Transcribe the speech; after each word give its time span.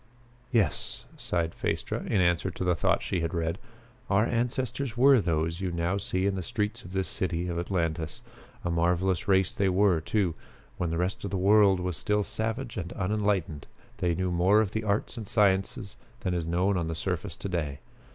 "Yes," 0.51 1.05
sighed 1.15 1.53
Phaestra, 1.53 2.01
in 2.07 2.21
answer 2.21 2.49
to 2.49 2.63
the 2.63 2.73
thought 2.73 3.03
she 3.03 3.19
had 3.19 3.35
read, 3.35 3.59
"our 4.09 4.25
ancestors 4.25 4.97
were 4.97 5.21
those 5.21 5.61
you 5.61 5.71
now 5.71 5.97
see 5.99 6.25
in 6.25 6.33
the 6.33 6.41
streets 6.41 6.81
of 6.81 6.91
this 6.91 7.07
city 7.07 7.47
of 7.47 7.59
Atlantis. 7.59 8.23
A 8.65 8.71
marvelous 8.71 9.27
race 9.27 9.53
they 9.53 9.69
were, 9.69 10.01
too. 10.01 10.33
When 10.79 10.89
the 10.89 10.97
rest 10.97 11.23
of 11.23 11.29
the 11.29 11.37
world 11.37 11.79
was 11.79 11.97
still 11.97 12.23
savage 12.23 12.77
and 12.77 12.91
unenlightened, 12.93 13.67
they 13.97 14.15
knew 14.15 14.31
more 14.31 14.59
of 14.59 14.71
the 14.71 14.83
arts 14.83 15.17
and 15.17 15.27
sciences 15.27 15.97
than 16.21 16.33
is 16.33 16.47
known 16.47 16.77
on 16.77 16.87
the 16.87 16.95
surface 16.95 17.35
to 17.35 17.47
day. 17.47 17.79